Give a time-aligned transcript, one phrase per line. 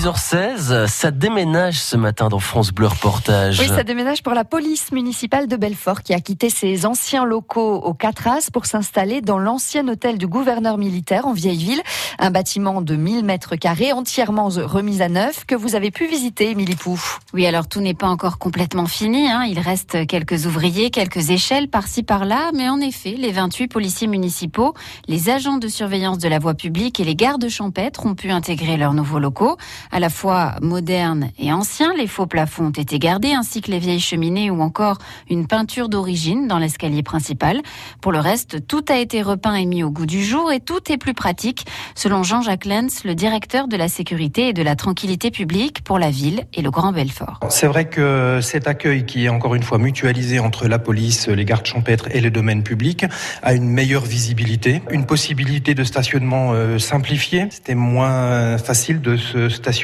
[0.00, 3.60] 6h16, ça déménage ce matin dans France Bleu Reportage.
[3.60, 7.74] Oui, ça déménage pour la police municipale de Belfort qui a quitté ses anciens locaux
[7.74, 11.82] au Catras pour s'installer dans l'ancien hôtel du gouverneur militaire en vieille ville.
[12.18, 16.52] Un bâtiment de 1000 mètres carrés entièrement remis à neuf que vous avez pu visiter,
[16.52, 17.20] Émilie Pouf.
[17.34, 19.30] Oui, alors tout n'est pas encore complètement fini.
[19.30, 19.44] Hein.
[19.50, 22.52] Il reste quelques ouvriers, quelques échelles par-ci par-là.
[22.54, 24.72] Mais en effet, les 28 policiers municipaux,
[25.08, 28.78] les agents de surveillance de la voie publique et les gardes champêtres ont pu intégrer
[28.78, 29.58] leurs nouveaux locaux
[29.92, 31.92] à la fois modernes et anciens.
[31.96, 35.88] Les faux plafonds ont été gardés, ainsi que les vieilles cheminées ou encore une peinture
[35.88, 37.60] d'origine dans l'escalier principal.
[38.00, 40.80] Pour le reste, tout a été repeint et mis au goût du jour et tout
[40.90, 45.30] est plus pratique, selon Jean-Jacques Lenz, le directeur de la sécurité et de la tranquillité
[45.30, 47.40] publique pour la ville et le Grand Belfort.
[47.48, 51.44] C'est vrai que cet accueil qui est encore une fois mutualisé entre la police, les
[51.44, 53.04] gardes champêtres et les domaines publics
[53.42, 57.46] a une meilleure visibilité, une possibilité de stationnement euh, simplifié.
[57.50, 59.79] C'était moins facile de se stationner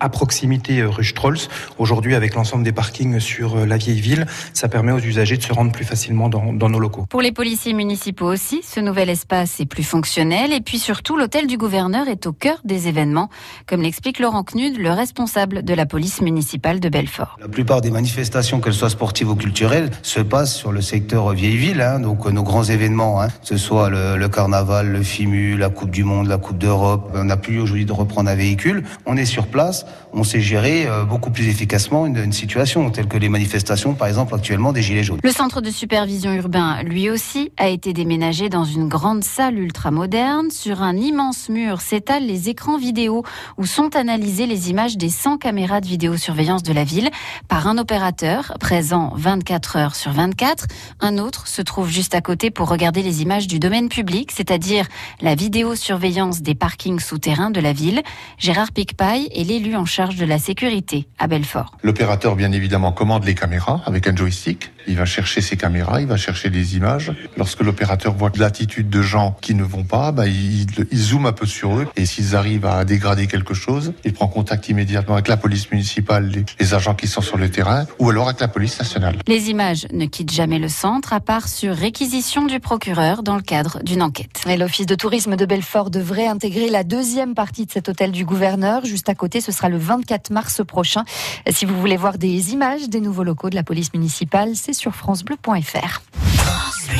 [0.00, 1.48] à proximité euh, rue Strolls.
[1.78, 5.42] Aujourd'hui, avec l'ensemble des parkings sur euh, la vieille ville, ça permet aux usagers de
[5.42, 7.06] se rendre plus facilement dans, dans nos locaux.
[7.08, 11.46] Pour les policiers municipaux aussi, ce nouvel espace est plus fonctionnel et puis surtout, l'hôtel
[11.46, 13.30] du gouverneur est au cœur des événements,
[13.66, 17.38] comme l'explique Laurent Knud, le responsable de la police municipale de Belfort.
[17.40, 21.56] La plupart des manifestations, qu'elles soient sportives ou culturelles, se passent sur le secteur vieille
[21.56, 25.56] ville, hein, donc nos grands événements, hein, que ce soit le, le carnaval, le FIMU,
[25.56, 27.10] la Coupe du Monde, la Coupe d'Europe.
[27.14, 28.84] On n'a plus aujourd'hui de reprendre un véhicule.
[29.06, 33.16] On est sur place, on sait gérer euh, beaucoup plus efficacement une, situation telle que
[33.16, 35.20] les manifestations, par exemple actuellement des Gilets jaunes.
[35.22, 39.90] Le centre de supervision urbain, lui aussi, a été déménagé dans une grande salle ultra
[39.90, 40.50] moderne.
[40.50, 43.24] Sur un immense mur s'étalent les écrans vidéo
[43.56, 47.10] où sont analysées les images des 100 caméras de vidéosurveillance de la ville
[47.48, 50.66] par un opérateur présent 24 heures sur 24.
[51.00, 54.86] Un autre se trouve juste à côté pour regarder les images du domaine public, c'est-à-dire
[55.22, 58.02] la vidéosurveillance des parkings souterrains de la ville.
[58.36, 61.76] Gérard Picpaille est l'élu en charge de la sécurité à Belfort.
[61.82, 64.70] L'opérateur, bien évidemment, commande les caméras avec un joystick.
[64.86, 67.12] Il va chercher ses caméras, il va chercher des images.
[67.36, 71.32] Lorsque l'opérateur voit l'attitude de gens qui ne vont pas, bah, il, il, zoome un
[71.32, 71.86] peu sur eux.
[71.96, 76.28] Et s'ils arrivent à dégrader quelque chose, il prend contact immédiatement avec la police municipale,
[76.28, 79.16] les, les agents qui sont sur le terrain, ou alors avec la police nationale.
[79.28, 83.42] Les images ne quittent jamais le centre, à part sur réquisition du procureur dans le
[83.42, 84.42] cadre d'une enquête.
[84.48, 88.24] Et l'Office de tourisme de Belfort devrait intégrer la deuxième partie de cet hôtel du
[88.24, 88.84] gouverneur.
[88.84, 91.04] Juste à côté, ce sera le 24 mars prochain.
[91.50, 94.94] Si vous voulez voir des images des nouveaux locaux de la police municipale, c'est sur
[94.94, 96.00] francebleu.fr.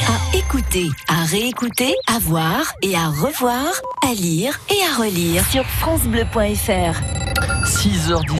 [0.08, 3.66] À écouter, à réécouter, à voir et à revoir,
[4.06, 7.00] à lire et à relire sur francebleu.fr.
[7.64, 8.22] 6h10.